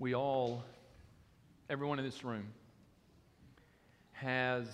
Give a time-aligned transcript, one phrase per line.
[0.00, 0.64] we all,
[1.68, 2.46] everyone in this room,
[4.12, 4.66] has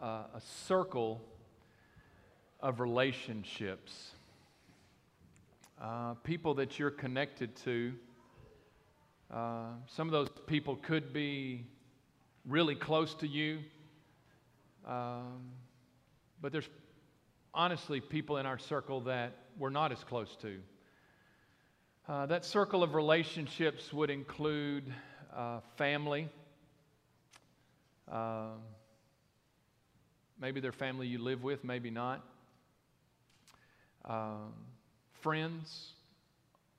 [0.00, 1.20] a, a circle
[2.60, 4.12] of relationships.
[5.82, 7.92] Uh, people that you're connected to.
[9.32, 11.66] Uh, some of those people could be
[12.46, 13.58] really close to you,
[14.86, 15.40] um,
[16.40, 16.68] but there's
[17.52, 20.60] honestly people in our circle that we're not as close to.
[22.08, 24.92] Uh, that circle of relationships would include
[25.36, 26.28] uh, family.
[28.10, 28.48] Uh,
[30.40, 32.24] maybe they're family you live with, maybe not.
[34.04, 34.52] Um,
[35.20, 35.92] friends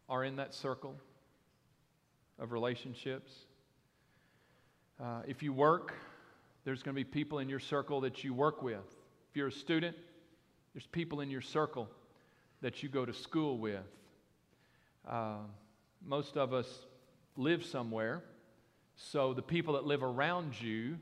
[0.10, 0.94] are in that circle
[2.38, 3.32] of relationships.
[5.02, 5.94] Uh, if you work,
[6.66, 8.84] there's going to be people in your circle that you work with.
[9.32, 9.96] If you're a student,
[10.74, 11.88] there's people in your circle
[12.60, 13.86] that you go to school with.
[15.08, 15.38] Uh,
[16.06, 16.68] most of us
[17.36, 18.24] live somewhere,
[18.96, 20.98] so the people that live around you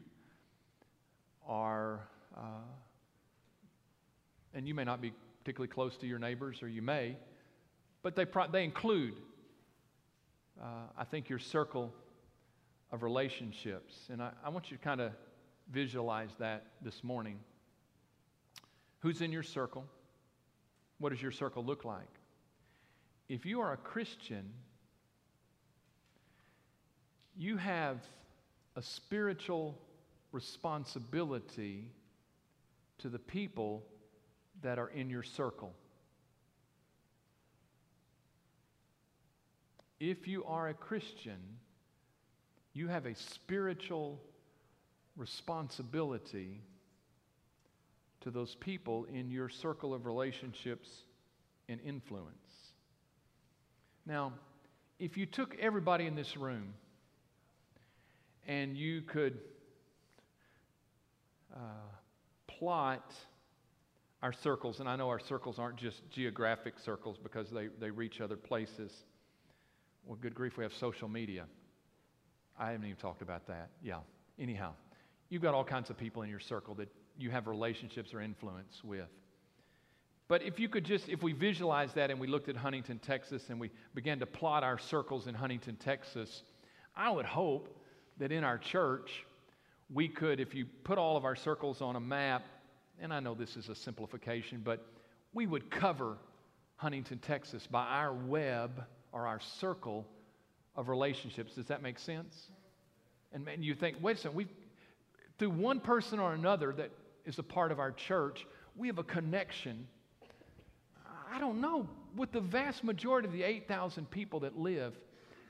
[1.47, 1.99] are,
[2.35, 2.63] uh,
[4.53, 7.17] and you may not be particularly close to your neighbors, or you may,
[8.01, 9.13] but they, pro- they include,
[10.61, 11.93] uh, I think, your circle
[12.91, 14.07] of relationships.
[14.09, 15.11] And I, I want you to kind of
[15.71, 17.39] visualize that this morning.
[18.99, 19.85] Who's in your circle?
[20.99, 22.20] What does your circle look like?
[23.31, 24.43] If you are a Christian,
[27.37, 27.95] you have
[28.75, 29.79] a spiritual
[30.33, 31.87] responsibility
[32.97, 33.85] to the people
[34.61, 35.73] that are in your circle.
[40.01, 41.39] If you are a Christian,
[42.73, 44.19] you have a spiritual
[45.15, 46.59] responsibility
[48.19, 50.89] to those people in your circle of relationships
[51.69, 52.50] and influence.
[54.05, 54.33] Now,
[54.99, 56.73] if you took everybody in this room
[58.47, 59.39] and you could
[61.53, 61.59] uh,
[62.47, 63.13] plot
[64.21, 68.21] our circles, and I know our circles aren't just geographic circles because they, they reach
[68.21, 68.91] other places.
[70.05, 71.45] Well, good grief, we have social media.
[72.59, 73.69] I haven't even talked about that.
[73.83, 73.99] Yeah.
[74.39, 74.73] Anyhow,
[75.29, 78.81] you've got all kinds of people in your circle that you have relationships or influence
[78.83, 79.09] with.
[80.31, 83.49] But if you could just, if we visualize that and we looked at Huntington, Texas,
[83.49, 86.43] and we began to plot our circles in Huntington, Texas,
[86.95, 87.77] I would hope
[88.17, 89.25] that in our church,
[89.93, 92.45] we could, if you put all of our circles on a map,
[93.01, 94.87] and I know this is a simplification, but
[95.33, 96.15] we would cover
[96.77, 100.07] Huntington, Texas by our web or our circle
[100.77, 101.55] of relationships.
[101.55, 102.33] Does that make sense?
[103.33, 104.47] And, and you think, wait a second, we
[105.39, 106.91] through one person or another that
[107.25, 109.87] is a part of our church, we have a connection
[111.33, 114.93] I don't know, with the vast majority of the 8,000 people that live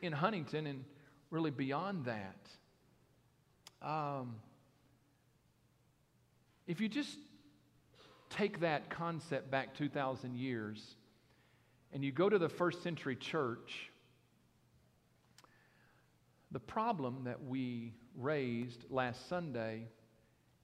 [0.03, 0.85] in Huntington and
[1.31, 2.47] really beyond that,
[3.81, 4.35] um,
[6.67, 7.17] if you just
[8.29, 10.95] take that concept back 2,000 years
[11.91, 13.89] and you go to the first century church,
[16.51, 19.87] the problem that we raised last Sunday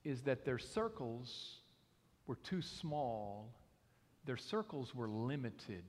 [0.04, 1.56] is that their circles
[2.28, 3.52] were too small
[4.28, 5.84] their circles were limited.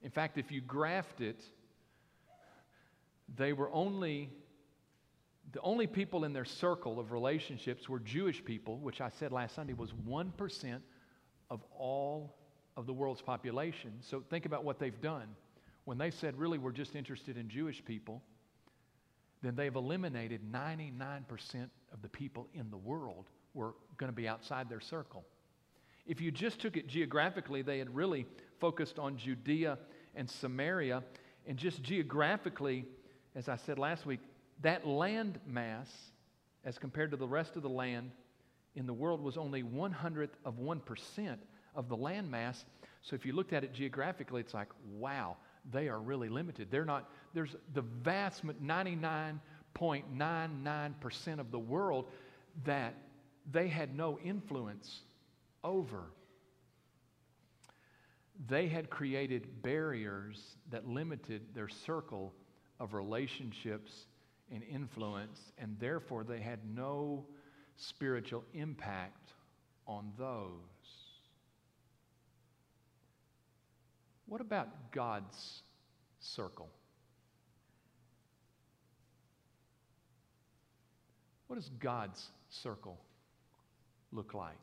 [0.00, 1.42] In fact, if you graphed it,
[3.36, 4.30] they were only,
[5.50, 9.56] the only people in their circle of relationships were Jewish people, which I said last
[9.56, 10.80] Sunday was 1%
[11.50, 12.36] of all
[12.76, 13.90] of the world's population.
[14.02, 15.26] So think about what they've done.
[15.84, 18.22] When they said, really, we're just interested in Jewish people,
[19.42, 24.68] then they've eliminated 99% of the people in the world were going to be outside
[24.68, 25.24] their circle.
[26.06, 28.26] If you just took it geographically, they had really
[28.60, 29.78] focused on Judea
[30.14, 31.02] and Samaria.
[31.46, 32.84] And just geographically,
[33.34, 34.20] as I said last week,
[34.62, 35.90] that land mass,
[36.64, 38.12] as compared to the rest of the land
[38.74, 41.36] in the world, was only one hundredth of 1%
[41.74, 42.64] of the land mass.
[43.02, 45.36] So if you looked at it geographically, it's like, wow,
[45.72, 46.70] they are really limited.
[46.70, 52.06] They're not, there's the vast 99.99% of the world
[52.64, 52.94] that
[53.50, 55.00] they had no influence
[55.62, 56.04] over.
[58.48, 62.34] They had created barriers that limited their circle
[62.78, 63.92] of relationships
[64.52, 67.24] and influence, and therefore they had no
[67.76, 69.32] spiritual impact
[69.86, 70.50] on those.
[74.26, 75.62] What about God's
[76.18, 76.68] circle?
[81.46, 82.98] What is God's circle?
[84.16, 84.56] Look like?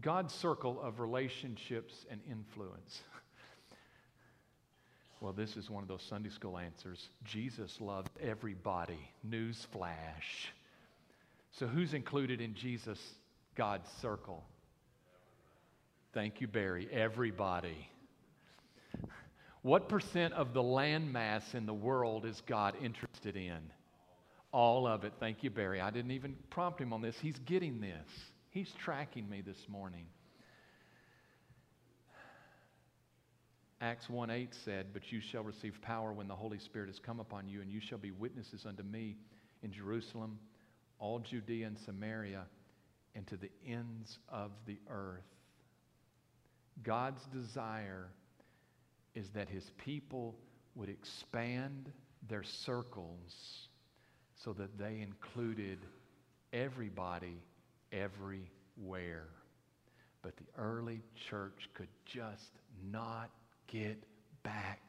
[0.00, 3.00] God's circle of relationships and influence.
[5.18, 7.08] Well, this is one of those Sunday school answers.
[7.24, 8.98] Jesus loved everybody.
[9.26, 10.50] Newsflash.
[11.52, 13.00] So, who's included in Jesus'
[13.54, 14.44] God's circle?
[16.12, 16.86] Thank you, Barry.
[16.92, 17.88] Everybody.
[19.62, 23.58] What percent of the landmass in the world is God interested in?
[24.56, 25.12] All of it.
[25.20, 25.82] Thank you, Barry.
[25.82, 27.14] I didn't even prompt him on this.
[27.20, 28.08] He's getting this,
[28.48, 30.06] he's tracking me this morning.
[33.82, 37.20] Acts 1 8 said, But you shall receive power when the Holy Spirit has come
[37.20, 39.18] upon you, and you shall be witnesses unto me
[39.62, 40.38] in Jerusalem,
[40.98, 42.46] all Judea and Samaria,
[43.14, 45.20] and to the ends of the earth.
[46.82, 48.08] God's desire
[49.14, 50.34] is that his people
[50.74, 51.92] would expand
[52.26, 53.68] their circles
[54.44, 55.78] so that they included
[56.52, 57.38] everybody
[57.92, 59.28] everywhere.
[60.22, 62.50] But the early church could just
[62.90, 63.30] not
[63.68, 64.02] get
[64.42, 64.80] back.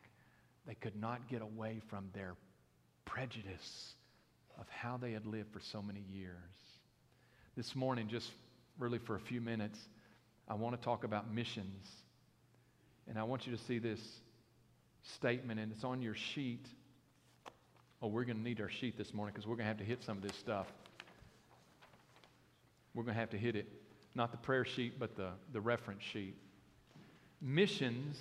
[0.66, 2.36] They could not get away from their
[3.06, 3.94] prejudice
[4.60, 6.34] of how they had lived for so many years.
[7.56, 8.30] This morning, just
[8.80, 9.80] really for a few minutes,
[10.48, 11.88] I want to talk about missions.
[13.08, 14.00] And I want you to see this
[15.16, 16.66] statement, and it's on your sheet.
[18.02, 19.84] Oh, we're going to need our sheet this morning because we're going to have to
[19.84, 20.68] hit some of this stuff.
[22.94, 23.68] We're going to have to hit it.
[24.16, 26.36] Not the prayer sheet, but the, the reference sheet.
[27.42, 28.18] Missions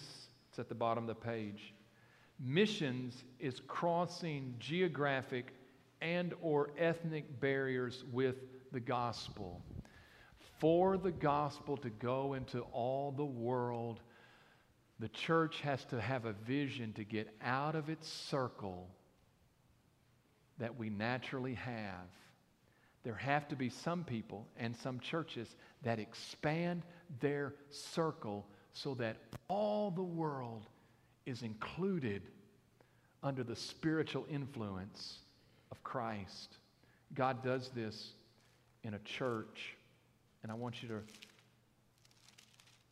[0.57, 1.75] it's at the bottom of the page.
[2.41, 5.53] Missions is crossing geographic
[6.01, 8.37] and or ethnic barriers with
[8.73, 9.61] the gospel.
[10.59, 14.01] For the gospel to go into all the world,
[14.99, 18.89] the church has to have a vision to get out of its circle
[20.59, 22.09] that we naturally have.
[23.03, 26.83] There have to be some people and some churches that expand
[27.21, 29.17] their circle so that
[29.49, 30.67] all the world
[31.25, 32.23] is included
[33.23, 35.19] under the spiritual influence
[35.71, 36.57] of Christ.
[37.15, 38.13] God does this
[38.83, 39.77] in a church,
[40.43, 41.01] and I want you to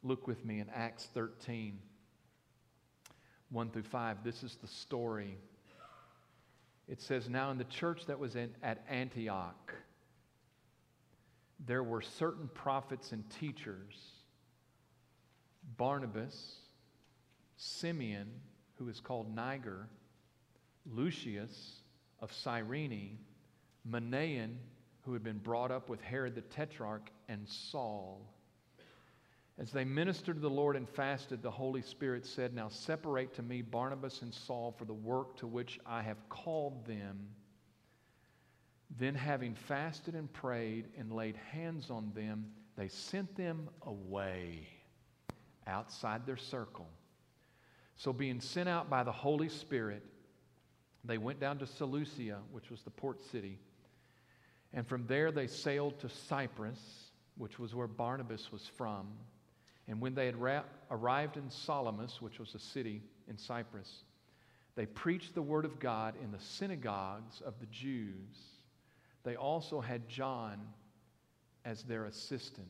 [0.03, 1.79] look with me in Acts 13
[3.51, 4.25] 1 through 5.
[4.25, 5.37] This is the story.
[6.89, 9.75] It says, Now in the church that was in, at Antioch,
[11.67, 13.95] there were certain prophets and teachers
[15.77, 16.57] Barnabas,
[17.57, 18.29] Simeon,
[18.75, 19.89] who is called Niger,
[20.87, 21.81] Lucius
[22.21, 23.19] of Cyrene,
[23.89, 24.57] Manaen,
[25.03, 28.34] who had been brought up with Herod the Tetrarch, and Saul.
[29.57, 33.43] As they ministered to the Lord and fasted, the Holy Spirit said, Now separate to
[33.43, 37.29] me Barnabas and Saul for the work to which I have called them.
[38.99, 42.47] Then, having fasted and prayed and laid hands on them,
[42.77, 44.67] they sent them away
[45.67, 46.89] outside their circle.
[47.97, 50.03] So, being sent out by the Holy Spirit,
[51.05, 53.59] they went down to Seleucia, which was the port city.
[54.73, 56.81] And from there they sailed to Cyprus,
[57.37, 59.07] which was where Barnabas was from.
[59.89, 64.05] And when they had ra- arrived in Salamis, which was a city in Cyprus,
[64.77, 68.39] they preached the word of God in the synagogues of the Jews.
[69.23, 70.61] They also had John
[71.65, 72.69] as their assistant.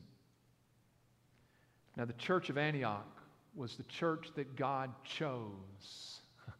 [1.97, 3.21] Now, the church of Antioch
[3.55, 6.19] was the church that God chose,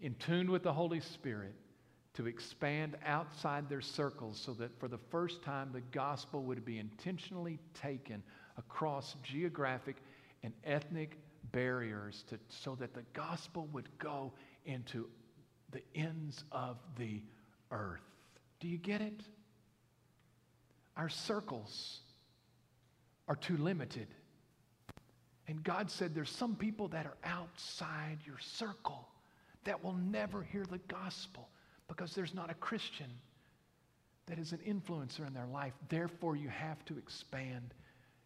[0.00, 1.54] in tune with the Holy Spirit,
[2.14, 6.78] to expand outside their circles so that for the first time the gospel would be
[6.78, 8.22] intentionally taken
[8.56, 9.96] across geographic
[10.42, 11.18] and ethnic
[11.52, 14.32] barriers to, so that the gospel would go
[14.64, 15.08] into
[15.70, 17.20] the ends of the
[17.70, 18.00] earth.
[18.60, 19.22] Do you get it?
[20.96, 22.00] Our circles
[23.28, 24.08] are too limited.
[25.48, 29.08] And God said, There's some people that are outside your circle
[29.64, 31.48] that will never hear the gospel
[31.88, 33.10] because there's not a Christian
[34.26, 35.74] that is an influencer in their life.
[35.88, 37.74] Therefore, you have to expand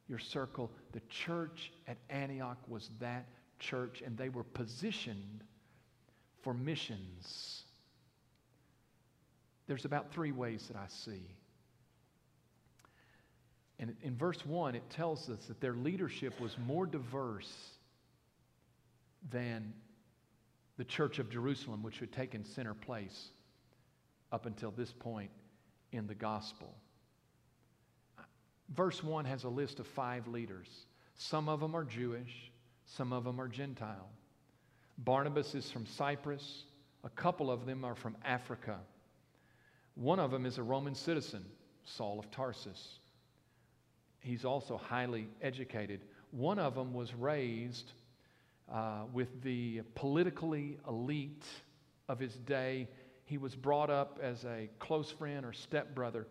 [0.08, 0.70] your circle.
[0.92, 3.26] The church at Antioch was that
[3.58, 5.44] church, and they were positioned
[6.42, 7.62] for missions.
[9.66, 11.22] There's about three ways that I see
[13.78, 17.52] and in verse 1, it tells us that their leadership was more diverse
[19.30, 19.72] than
[20.76, 23.28] the church of Jerusalem, which had taken center place
[24.32, 25.30] up until this point
[25.92, 26.74] in the gospel.
[28.74, 30.68] Verse 1 has a list of five leaders.
[31.16, 32.52] Some of them are Jewish,
[32.86, 34.08] some of them are Gentile.
[34.98, 36.64] Barnabas is from Cyprus,
[37.04, 38.78] a couple of them are from Africa.
[39.94, 41.44] One of them is a Roman citizen,
[41.84, 42.98] Saul of Tarsus
[44.20, 46.00] he's also highly educated.
[46.30, 47.92] One of them was raised
[48.72, 51.46] uh, with the politically elite
[52.08, 52.88] of his day.
[53.24, 56.26] He was brought up as a close friend or stepbrother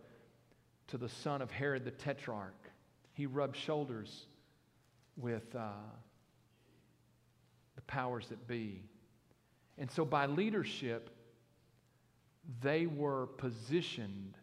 [0.88, 2.70] to the son of Herod the Tetrarch.
[3.12, 4.26] He rubbed shoulders
[5.16, 5.70] with uh,
[7.74, 8.82] the powers that be.
[9.76, 11.10] And so, by leadership,
[12.60, 14.34] they were positioned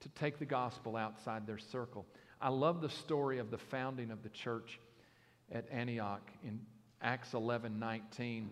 [0.00, 2.06] to take the gospel outside their circle.
[2.40, 4.78] I love the story of the founding of the church
[5.50, 6.60] at Antioch in
[7.00, 8.50] Acts 11 19.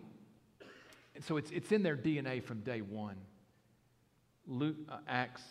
[1.15, 3.17] And so it's, it's in their DNA from day one.
[4.45, 5.41] Luke, uh, Acts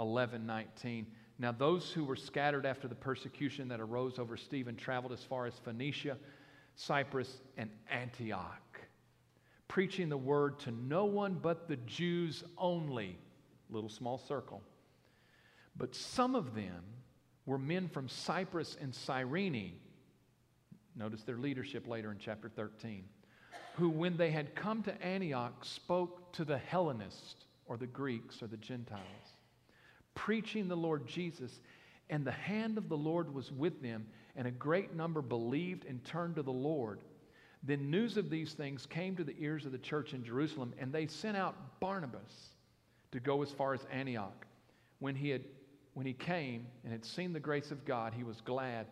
[0.00, 1.06] 11 19.
[1.38, 5.46] Now, those who were scattered after the persecution that arose over Stephen traveled as far
[5.46, 6.18] as Phoenicia,
[6.74, 8.80] Cyprus, and Antioch,
[9.68, 13.18] preaching the word to no one but the Jews only.
[13.70, 14.62] Little small circle.
[15.76, 16.82] But some of them
[17.46, 19.78] were men from Cyprus and Cyrene.
[20.96, 23.04] Notice their leadership later in chapter 13.
[23.76, 28.48] Who, when they had come to Antioch, spoke to the Hellenists or the Greeks or
[28.48, 29.00] the Gentiles,
[30.20, 31.60] preaching the Lord Jesus.
[32.10, 36.04] And the hand of the Lord was with them, and a great number believed and
[36.04, 37.00] turned to the Lord.
[37.62, 40.92] Then news of these things came to the ears of the church in Jerusalem, and
[40.92, 42.50] they sent out Barnabas
[43.12, 44.46] to go as far as Antioch.
[44.98, 45.42] When he had
[45.94, 48.86] when he came and had seen the grace of God, he was glad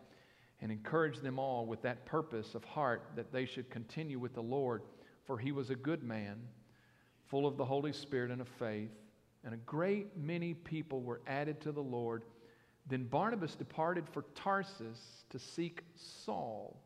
[0.60, 4.42] and encouraged them all with that purpose of heart that they should continue with the
[4.42, 4.82] Lord,
[5.24, 6.40] for he was a good man,
[7.26, 8.90] full of the Holy Spirit and of faith.
[9.44, 12.24] And a great many people were added to the Lord.
[12.88, 16.76] Then Barnabas departed for Tarsus to seek Saul.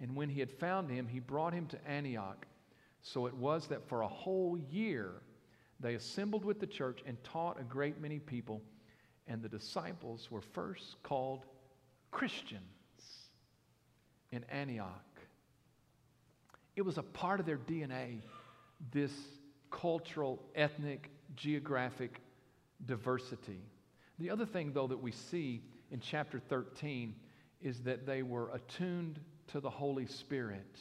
[0.00, 2.46] And when he had found him, he brought him to Antioch.
[3.02, 5.12] So it was that for a whole year
[5.80, 8.62] they assembled with the church and taught a great many people
[9.28, 11.44] and the disciples were first called
[12.10, 12.62] Christians
[14.30, 15.02] in Antioch.
[16.76, 18.20] It was a part of their DNA,
[18.92, 19.12] this
[19.70, 22.20] cultural, ethnic, geographic
[22.84, 23.60] diversity.
[24.18, 27.14] The other thing, though, that we see in chapter 13
[27.60, 30.78] is that they were attuned to the Holy Spirit.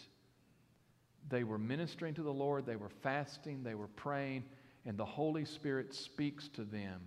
[1.29, 4.43] They were ministering to the Lord, they were fasting, they were praying,
[4.85, 7.01] and the Holy Spirit speaks to them.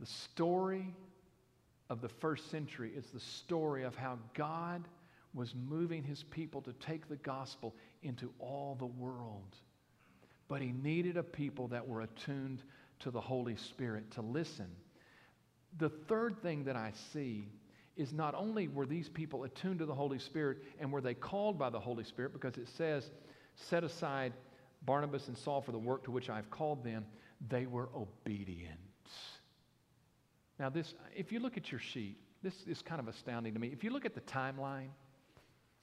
[0.00, 0.94] The story
[1.90, 4.84] of the first century is the story of how God
[5.34, 9.56] was moving his people to take the gospel into all the world.
[10.48, 12.62] But he needed a people that were attuned
[13.00, 14.68] to the Holy Spirit to listen.
[15.76, 17.48] The third thing that I see
[17.96, 21.58] is not only were these people attuned to the Holy Spirit and were they called
[21.58, 23.10] by the Holy Spirit, because it says,
[23.56, 24.32] set aside
[24.82, 27.04] Barnabas and Saul for the work to which I've called them,
[27.48, 28.78] they were obedient.
[30.58, 33.68] Now, this, if you look at your sheet, this is kind of astounding to me.
[33.68, 34.88] If you look at the timeline,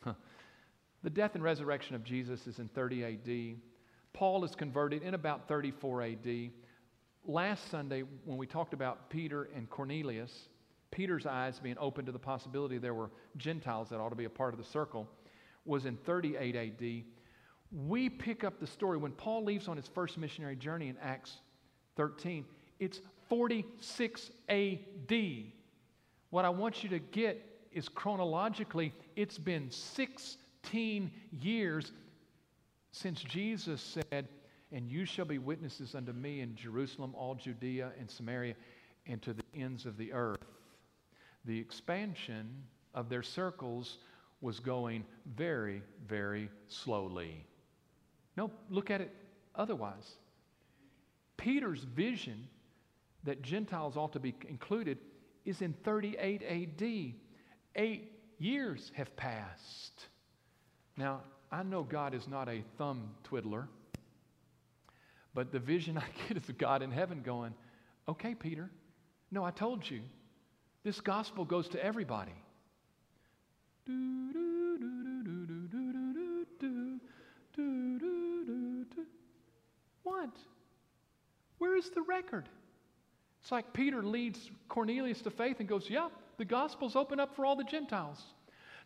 [0.01, 0.13] huh,
[1.03, 3.57] the death and resurrection of Jesus is in 30 AD.
[4.15, 6.50] Paul is converted in about 34 AD.
[7.25, 10.48] Last Sunday, when we talked about Peter and Cornelius,
[10.89, 14.29] Peter's eyes being open to the possibility there were Gentiles that ought to be a
[14.29, 15.05] part of the circle,
[15.65, 17.03] was in 38 AD.
[17.89, 21.41] We pick up the story when Paul leaves on his first missionary journey in Acts
[21.98, 22.45] 13.
[22.79, 25.13] It's 46 AD.
[26.29, 27.43] What I want you to get
[27.74, 31.91] is chronologically, it's been 16 years
[32.95, 34.29] since Jesus said,
[34.71, 38.55] And you shall be witnesses unto me in Jerusalem, all Judea and Samaria,
[39.05, 40.39] and to the ends of the earth.
[41.43, 43.97] The expansion of their circles
[44.39, 45.03] was going
[45.35, 47.45] very, very slowly.
[48.37, 49.13] No, look at it
[49.55, 50.15] otherwise.
[51.35, 52.47] Peter's vision
[53.25, 54.99] that Gentiles ought to be included
[55.43, 57.13] is in 38 AD.
[57.75, 60.07] Eight years have passed.
[60.95, 61.21] Now,
[61.55, 63.69] I know God is not a thumb twiddler,
[65.33, 67.53] but the vision I get is of God in heaven going,
[68.09, 68.69] okay, Peter,
[69.31, 70.01] no, I told you,
[70.83, 72.33] this gospel goes to everybody.
[80.03, 80.31] What?
[81.59, 82.50] Where is the record?
[83.41, 87.45] It's like Peter leads Cornelius to faith and goes, Yeah, the gospel's open up for
[87.45, 88.21] all the Gentiles.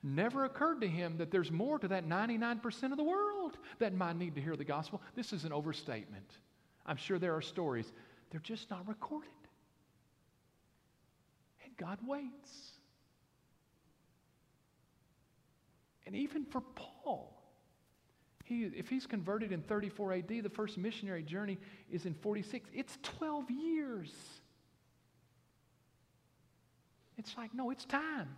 [0.01, 4.15] Never occurred to him that there's more to that 99% of the world that might
[4.15, 5.01] need to hear the gospel.
[5.15, 6.37] This is an overstatement.
[6.85, 7.91] I'm sure there are stories,
[8.31, 9.29] they're just not recorded.
[11.63, 12.71] And God waits.
[16.05, 17.39] And even for Paul,
[18.45, 21.59] he, if he's converted in 34 AD, the first missionary journey
[21.91, 22.67] is in 46.
[22.73, 24.11] It's 12 years.
[27.17, 28.29] It's like, no, it's time.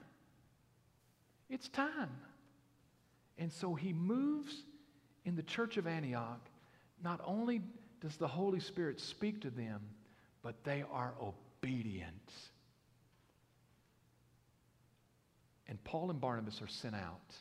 [1.52, 2.10] It's time.
[3.38, 4.56] And so he moves
[5.26, 6.40] in the church of Antioch.
[7.04, 7.62] Not only
[8.00, 9.82] does the Holy Spirit speak to them,
[10.42, 12.32] but they are obedient.
[15.68, 17.36] And Paul and Barnabas are sent out.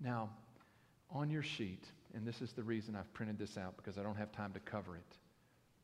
[0.00, 0.30] Now,
[1.10, 4.16] on your sheet, and this is the reason I've printed this out because I don't
[4.16, 5.16] have time to cover it.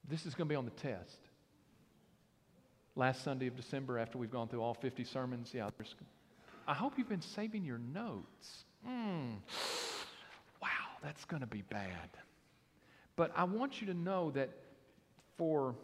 [0.08, 1.18] This is going to be on the test.
[2.96, 5.68] Last Sunday of December, after we've gone through all 50 sermons, yeah,
[6.66, 8.64] I hope you've been saving your notes.
[8.88, 9.36] Mm.
[10.62, 10.68] Wow,
[11.02, 12.10] that's going to be bad.
[13.16, 14.50] But I want you to know that
[15.36, 15.74] for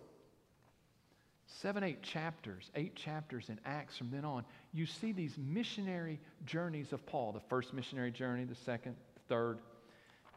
[1.47, 6.93] seven, eight chapters, eight chapters in Acts from then on, you see these missionary journeys
[6.93, 9.59] of Paul the first missionary journey, the second, the third.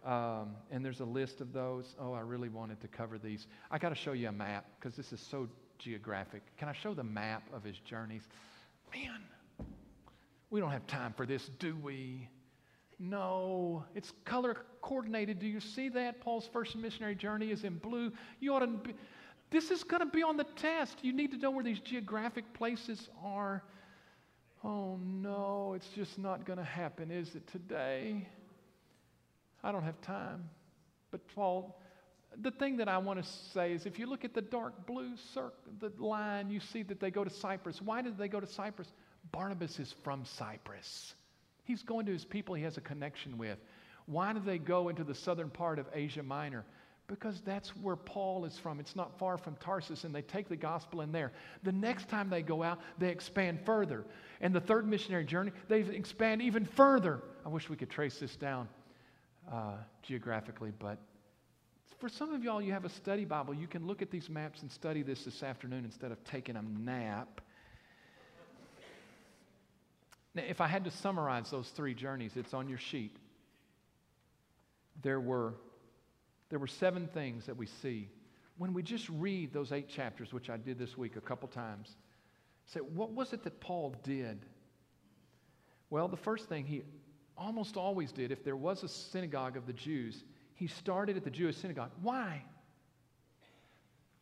[0.03, 1.95] Um, and there's a list of those.
[1.99, 3.47] Oh, I really wanted to cover these.
[3.71, 5.47] I got to show you a map because this is so
[5.83, 6.41] geographic.
[6.57, 8.23] Can I show the map of his journeys?
[8.93, 9.21] Man,
[10.49, 12.29] we don't have time for this, do we?
[12.99, 15.39] No, it's color coordinated.
[15.39, 16.21] Do you see that?
[16.21, 18.11] Paul's first missionary journey is in blue.
[18.39, 18.93] You ought to be,
[19.51, 20.99] this is going to be on the test.
[21.01, 23.63] You need to know where these geographic places are.
[24.63, 28.27] Oh no, it's just not going to happen, is it today?
[29.63, 30.49] I don't have time.
[31.11, 31.79] But Paul,
[32.41, 35.15] the thing that I want to say is if you look at the dark blue
[35.33, 37.81] circle, the line, you see that they go to Cyprus.
[37.81, 38.91] Why did they go to Cyprus?
[39.31, 41.15] Barnabas is from Cyprus.
[41.63, 43.57] He's going to his people he has a connection with.
[44.05, 46.65] Why did they go into the southern part of Asia Minor?
[47.07, 48.79] Because that's where Paul is from.
[48.79, 51.31] It's not far from Tarsus, and they take the gospel in there.
[51.63, 54.05] The next time they go out, they expand further.
[54.41, 57.21] And the third missionary journey, they expand even further.
[57.45, 58.67] I wish we could trace this down
[59.51, 60.97] uh, geographically, but
[61.99, 63.53] for some of y'all, you have a study Bible.
[63.53, 66.61] You can look at these maps and study this this afternoon instead of taking a
[66.61, 67.41] nap.
[70.35, 73.15] Now, if I had to summarize those three journeys, it's on your sheet.
[75.01, 75.53] There were,
[76.49, 78.09] there were seven things that we see.
[78.57, 81.95] When we just read those eight chapters, which I did this week a couple times,
[82.65, 84.45] say, what was it that Paul did?
[85.89, 86.83] Well, the first thing he
[87.37, 90.23] almost always did, if there was a synagogue of the Jews,
[90.63, 91.91] he started at the Jewish synagogue.
[92.01, 92.41] Why?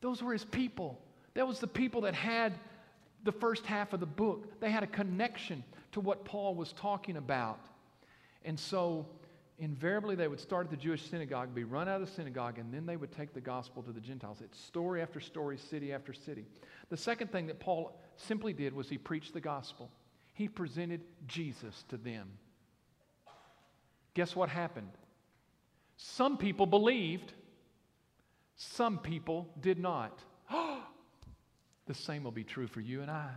[0.01, 0.99] Those were his people.
[1.36, 2.54] That was the people that had
[3.23, 4.60] the first half of the book.
[4.60, 7.60] They had a connection to what Paul was talking about.
[8.43, 9.06] And so,
[9.60, 12.73] invariably, they would start at the Jewish synagogue, be run out of the synagogue, and
[12.73, 14.39] then they would take the gospel to the Gentiles.
[14.43, 16.47] It's story after story, city after city.
[16.89, 19.91] The second thing that Paul simply did was he preached the gospel,
[20.34, 22.32] he presented Jesus to them.
[24.15, 24.89] Guess what happened?
[26.04, 27.32] Some people believed,
[28.56, 30.20] some people did not.
[31.86, 33.30] the same will be true for you and I.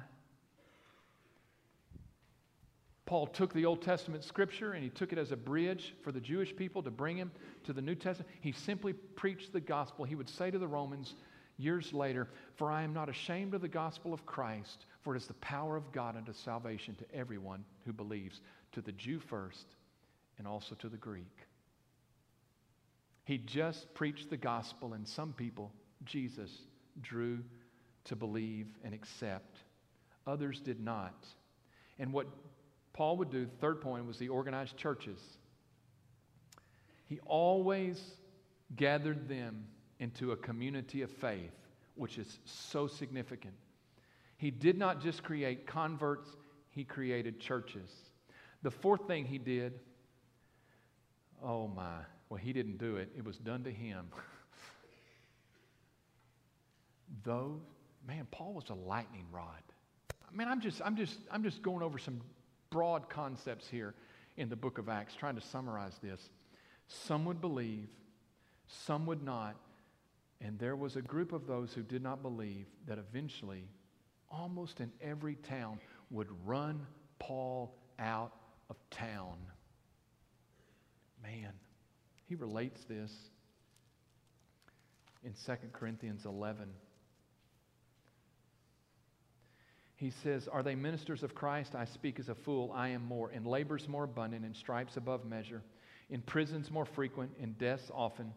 [3.04, 6.22] Paul took the Old Testament scripture and he took it as a bridge for the
[6.22, 7.30] Jewish people to bring him
[7.64, 8.34] to the New Testament.
[8.40, 10.06] He simply preached the gospel.
[10.06, 11.16] He would say to the Romans
[11.58, 15.26] years later, For I am not ashamed of the gospel of Christ, for it is
[15.26, 18.40] the power of God unto salvation to everyone who believes,
[18.72, 19.66] to the Jew first,
[20.38, 21.43] and also to the Greek.
[23.24, 25.72] He just preached the gospel, and some people,
[26.04, 26.50] Jesus,
[27.00, 27.40] drew
[28.04, 29.58] to believe and accept.
[30.26, 31.26] Others did not.
[31.98, 32.26] And what
[32.92, 35.18] Paul would do, third point, was he organized churches.
[37.06, 38.00] He always
[38.76, 39.66] gathered them
[39.98, 41.54] into a community of faith,
[41.94, 43.54] which is so significant.
[44.36, 46.28] He did not just create converts,
[46.70, 47.88] he created churches.
[48.62, 49.74] The fourth thing he did,
[51.42, 52.00] oh my,
[52.34, 54.06] well, he didn't do it, it was done to him.
[57.22, 57.60] Though,
[58.08, 59.62] man, Paul was a lightning rod.
[60.10, 62.20] I mean, I'm just, I'm just, I'm just going over some
[62.70, 63.94] broad concepts here
[64.36, 66.28] in the book of Acts, trying to summarize this.
[66.88, 67.86] Some would believe,
[68.66, 69.54] some would not.
[70.40, 73.68] And there was a group of those who did not believe that eventually,
[74.28, 75.78] almost in every town,
[76.10, 76.84] would run
[77.20, 78.32] Paul out
[78.70, 79.36] of town.
[81.22, 81.52] Man,
[82.26, 83.12] he relates this
[85.22, 86.68] in 2 Corinthians 11.
[89.96, 91.74] He says, Are they ministers of Christ?
[91.74, 92.72] I speak as a fool.
[92.74, 93.30] I am more.
[93.30, 95.62] In labors more abundant, in stripes above measure,
[96.10, 98.32] in prisons more frequent, in deaths often.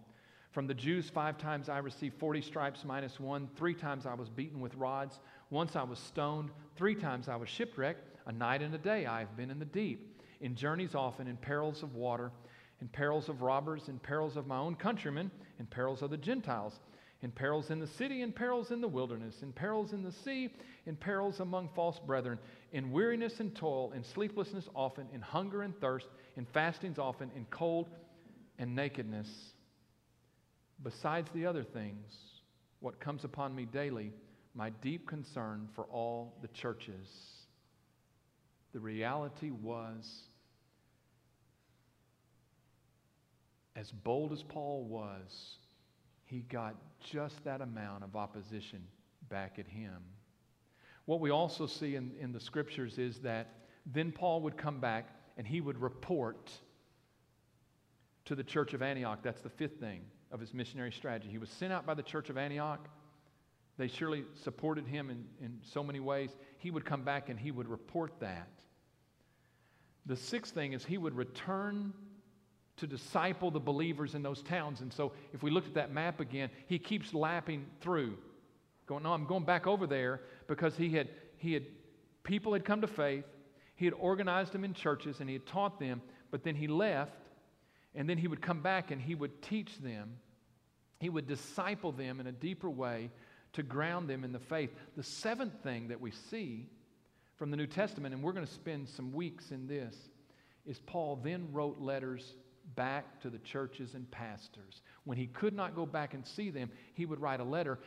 [0.52, 3.50] From the Jews, five times I received 40 stripes minus one.
[3.56, 5.20] Three times I was beaten with rods.
[5.50, 6.52] Once I was stoned.
[6.76, 8.18] Three times I was shipwrecked.
[8.26, 10.22] A night and a day I have been in the deep.
[10.42, 12.32] In journeys often, in perils of water
[12.82, 16.74] in perils of robbers, in perils of my own countrymen, in perils of the Gentiles,
[17.22, 20.50] in perils in the city, in perils in the wilderness, in perils in the sea,
[20.86, 22.38] in perils among false brethren,
[22.72, 27.46] in weariness and toil, in sleeplessness often, in hunger and thirst, in fastings often, in
[27.50, 27.90] cold
[28.60, 29.28] and nakedness.
[30.84, 32.14] Besides the other things,
[32.80, 34.14] what comes upon me daily,
[34.54, 37.08] my deep concern for all the churches.
[38.74, 40.08] The reality was,
[43.78, 45.60] as bold as Paul was,
[46.26, 48.82] he got just that amount of opposition
[49.30, 50.04] back at him.
[51.06, 53.54] What we also see in, in the scriptures is that
[53.86, 56.52] then Paul would come back and he would report
[58.26, 59.20] to the church of Antioch.
[59.22, 61.30] That's the fifth thing of his missionary strategy.
[61.30, 62.90] He was sent out by the church of Antioch.
[63.78, 66.32] They surely supported him in, in so many ways.
[66.58, 68.50] He would come back and he would report that.
[70.08, 71.94] The sixth thing is he would return
[72.78, 74.82] to disciple the believers in those towns.
[74.82, 78.18] And so if we look at that map again, he keeps lapping through,
[78.86, 81.66] going, No, I'm going back over there because he had, he had
[82.24, 83.26] people had come to faith,
[83.76, 87.18] he had organized them in churches, and he had taught them, but then he left,
[87.96, 90.18] and then he would come back and he would teach them.
[91.00, 93.12] He would disciple them in a deeper way
[93.54, 94.72] to ground them in the faith.
[94.96, 96.68] The seventh thing that we see
[97.38, 99.96] from the New Testament, and we're going to spend some weeks in this,
[100.66, 102.34] is Paul then wrote letters
[102.76, 104.82] back to the churches and pastors.
[105.06, 107.80] When he could not go back and see them, he would write a letter.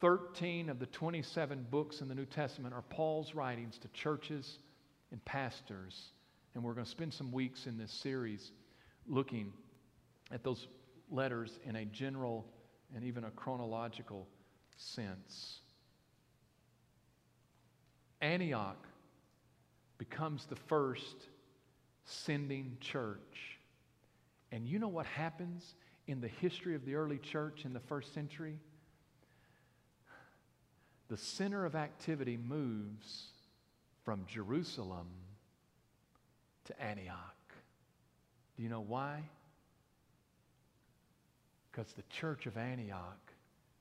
[0.00, 4.58] 13 of the 27 books in the New Testament are Paul's writings to churches
[5.10, 6.12] and pastors.
[6.54, 8.52] And we're going to spend some weeks in this series
[9.06, 9.52] looking
[10.30, 10.66] at those
[11.10, 12.46] letters in a general
[12.94, 14.26] and even a chronological
[14.76, 15.60] sense.
[18.20, 18.86] Antioch
[19.98, 21.28] becomes the first
[22.04, 23.58] sending church.
[24.52, 25.74] And you know what happens
[26.06, 28.58] in the history of the early church in the first century?
[31.08, 33.28] The center of activity moves
[34.04, 35.08] from Jerusalem
[36.66, 37.16] to Antioch.
[38.56, 39.22] Do you know why?
[41.70, 43.32] Because the church of Antioch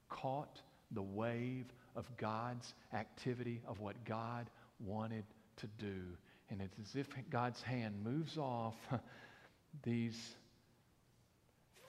[0.10, 5.26] caught the wave of God's activity, of what God wanted
[5.58, 6.02] to do.
[6.50, 8.76] And it's as if God's hand moves off
[9.84, 10.36] these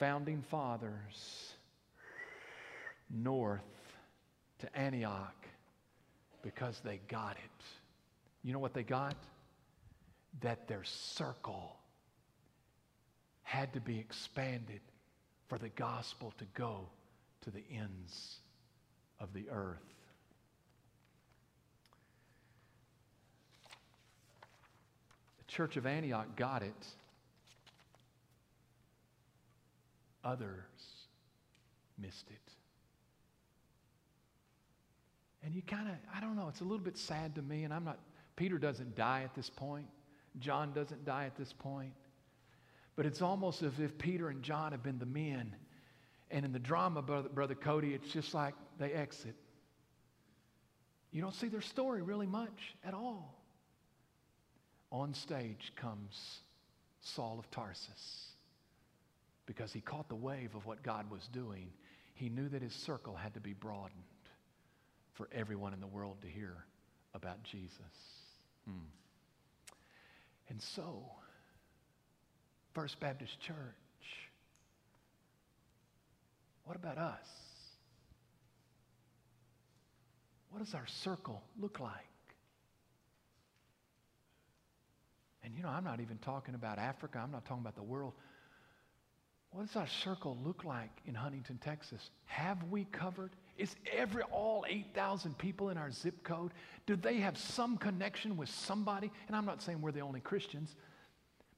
[0.02, 1.54] founding fathers
[3.08, 3.60] north
[4.58, 5.46] to Antioch
[6.42, 7.64] because they got it.
[8.42, 9.14] You know what they got?
[10.40, 11.76] That their circle
[13.44, 14.80] had to be expanded
[15.46, 16.88] for the gospel to go
[17.42, 18.38] to the ends
[19.20, 19.78] of the earth.
[25.38, 26.86] The church of Antioch got it.
[30.24, 31.08] Others
[31.98, 32.52] missed it.
[35.44, 37.74] And you kind of, I don't know, it's a little bit sad to me, and
[37.74, 37.98] I'm not,
[38.37, 39.87] Peter doesn't die at this point.
[40.38, 41.92] John doesn't die at this point.
[42.94, 45.54] But it's almost as if Peter and John have been the men.
[46.30, 49.35] And in the drama, Brother, Brother Cody, it's just like they exit.
[51.11, 53.38] You don't see their story really much at all.
[54.90, 56.40] On stage comes
[57.00, 58.32] Saul of Tarsus
[59.54, 61.68] because he caught the wave of what God was doing.
[62.14, 63.92] He knew that his circle had to be broadened
[65.12, 66.64] for everyone in the world to hear
[67.12, 67.70] about Jesus.
[68.66, 68.86] Hmm.
[70.48, 71.04] And so,
[72.72, 73.54] First Baptist Church,
[76.64, 77.26] what about us?
[80.48, 81.92] What does our circle look like?
[85.44, 88.14] And you know, I'm not even talking about Africa, I'm not talking about the world.
[89.52, 92.10] What does our circle look like in Huntington, Texas?
[92.24, 93.32] Have we covered?
[93.58, 96.52] Is every all 8,000 people in our zip code,
[96.86, 99.10] do they have some connection with somebody?
[99.26, 100.74] And I'm not saying we're the only Christians,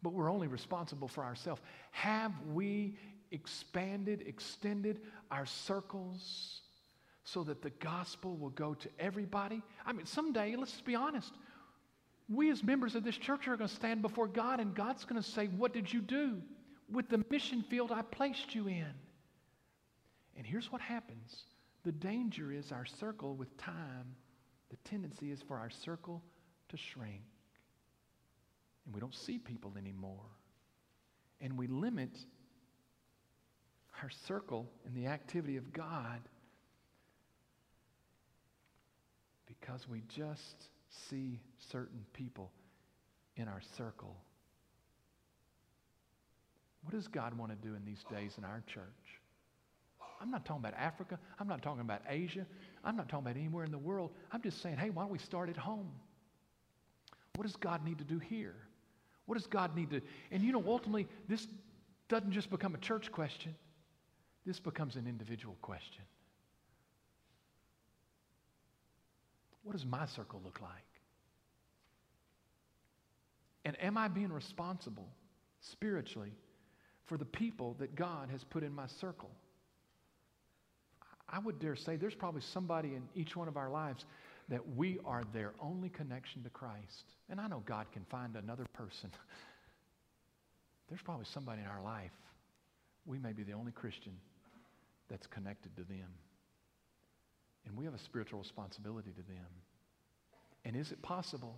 [0.03, 1.63] but we're only responsible for ourselves.
[1.93, 2.99] Have we
[3.31, 6.63] expanded, extended our circles
[7.23, 9.63] so that the gospel will go to everybody?
[9.87, 11.33] I mean, someday, let's be honest,
[12.29, 15.23] we as members of this church are going to stand before God and God's going
[15.23, 16.43] to say, What did you do?
[16.91, 18.95] With the mission field I placed you in.
[20.37, 21.45] And here's what happens
[21.85, 24.17] the danger is our circle with time,
[24.71, 26.23] the tendency is for our circle
[26.71, 27.23] to shrink.
[28.87, 30.31] And we don't see people anymore.
[31.41, 32.17] And we limit
[34.03, 36.21] our circle and the activity of God
[39.47, 42.51] because we just see certain people
[43.37, 44.17] in our circle
[46.85, 48.85] what does God want to do in these days in our church?
[50.21, 51.19] I'm not talking about Africa.
[51.39, 52.47] I'm not talking about Asia.
[52.85, 54.11] I'm not talking about anywhere in the world.
[54.33, 55.91] I'm just saying, hey, why don't we start at home?
[57.37, 58.55] What does God need to do here?
[59.27, 60.01] What does God need to?
[60.31, 61.47] And you know, ultimately, this
[62.09, 63.55] doesn't just become a church question,
[64.47, 66.05] this becomes an individual question.
[69.63, 70.71] What does my circle look like?
[73.65, 75.09] And am I being responsible
[75.61, 76.33] spiritually
[77.07, 79.31] for the people that God has put in my circle?
[81.29, 84.05] I would dare say there's probably somebody in each one of our lives
[84.49, 87.05] that we are their only connection to Christ.
[87.31, 89.11] And I know God can find another person.
[90.89, 92.13] There's probably somebody in our life,
[93.07, 94.13] we may be the only Christian
[95.09, 96.09] that's connected to them.
[97.67, 99.47] And we have a spiritual responsibility to them.
[100.67, 101.57] And is it possible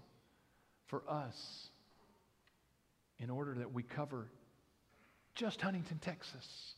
[0.86, 1.68] for us,
[3.18, 4.28] in order that we cover
[5.36, 6.74] just Huntington, Texas,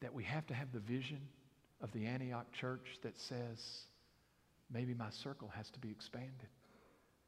[0.00, 1.20] that we have to have the vision
[1.82, 3.84] of the Antioch church that says,
[4.72, 6.48] maybe my circle has to be expanded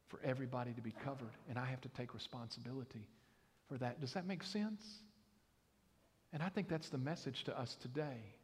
[0.08, 3.06] for everybody to be covered, and I have to take responsibility
[3.68, 4.00] for that.
[4.00, 4.82] Does that make sense?
[6.32, 8.34] And I think that's the message to us today.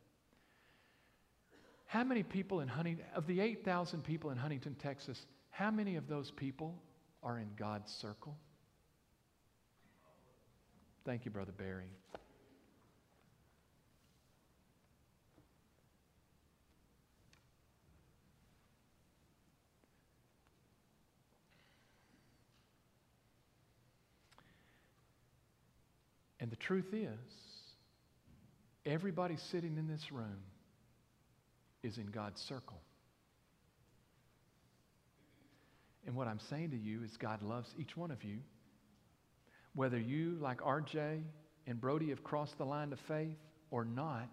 [1.86, 5.18] How many people in Huntington, of the 8,000 people in Huntington, Texas,
[5.50, 6.74] how many of those people
[7.22, 8.36] are in God's circle?
[11.08, 11.86] Thank you, Brother Barry.
[26.40, 27.08] And the truth is,
[28.84, 30.26] everybody sitting in this room
[31.82, 32.82] is in God's circle.
[36.06, 38.40] And what I'm saying to you is, God loves each one of you.
[39.78, 41.22] Whether you, like RJ
[41.68, 43.38] and Brody, have crossed the line of faith
[43.70, 44.28] or not,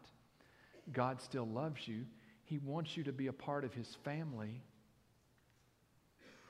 [0.91, 2.05] God still loves you.
[2.45, 4.63] He wants you to be a part of His family.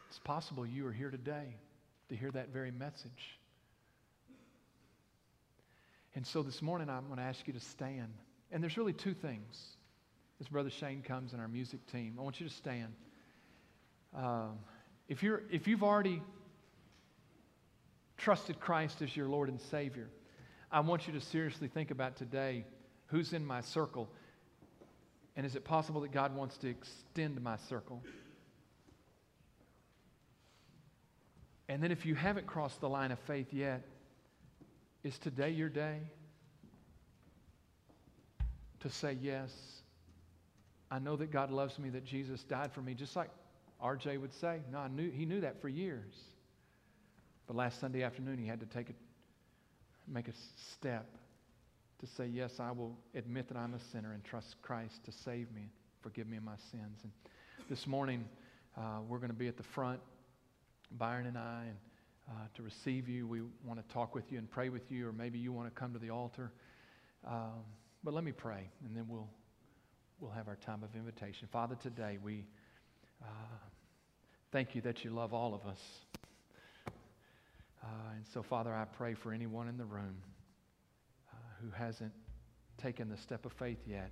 [0.08, 1.58] It's possible you are here today
[2.08, 3.38] to hear that very message.
[6.15, 8.13] And so this morning, I'm going to ask you to stand.
[8.49, 9.62] And there's really two things.
[10.39, 12.93] As Brother Shane comes and our music team, I want you to stand.
[14.15, 14.60] Um,
[15.10, 16.21] if, you're, if you've already
[18.17, 20.10] trusted Christ as your Lord and Savior,
[20.71, 22.65] I want you to seriously think about today
[23.08, 24.10] who's in my circle.
[25.36, 28.01] And is it possible that God wants to extend my circle?
[31.67, 33.84] And then if you haven't crossed the line of faith yet,
[35.04, 35.99] is today your day
[38.82, 39.51] to say yes?
[40.91, 43.30] I know that God loves me, that Jesus died for me, just like
[43.84, 44.62] RJ would say.
[44.71, 46.13] No, I knew, he knew that for years.
[47.47, 48.93] But last Sunday afternoon, he had to take a,
[50.12, 50.34] make a
[50.73, 51.05] step
[51.99, 55.51] to say, Yes, I will admit that I'm a sinner and trust Christ to save
[55.53, 55.69] me, and
[56.01, 56.99] forgive me of my sins.
[57.03, 57.12] And
[57.69, 58.25] this morning,
[58.77, 59.99] uh, we're going to be at the front,
[60.91, 61.77] Byron and I, and
[62.29, 63.27] uh, to receive you.
[63.27, 65.79] We want to talk with you and pray with you, or maybe you want to
[65.79, 66.51] come to the altar.
[67.25, 67.63] Um,
[68.03, 69.29] but let me pray, and then we'll,
[70.19, 71.47] we'll have our time of invitation.
[71.51, 72.45] Father, today we
[73.21, 73.27] uh,
[74.51, 75.79] thank you that you love all of us.
[77.85, 80.15] Uh, and so, Father, I pray for anyone in the room
[81.31, 82.13] uh, who hasn't
[82.77, 84.11] taken the step of faith yet.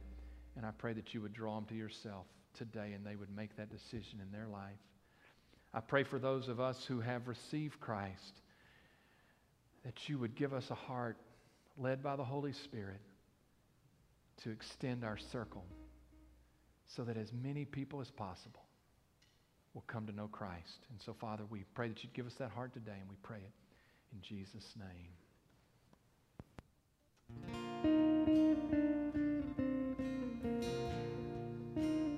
[0.55, 3.55] And I pray that you would draw them to yourself today and they would make
[3.57, 4.77] that decision in their life.
[5.73, 8.41] I pray for those of us who have received Christ
[9.83, 11.17] that you would give us a heart
[11.77, 13.01] led by the Holy Spirit
[14.43, 15.65] to extend our circle
[16.95, 18.61] so that as many people as possible
[19.73, 20.85] will come to know Christ.
[20.91, 23.37] And so, Father, we pray that you'd give us that heart today, and we pray
[23.37, 23.51] it
[24.13, 25.13] in Jesus' name.